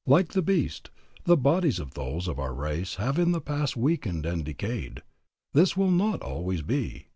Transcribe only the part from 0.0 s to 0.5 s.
"Like the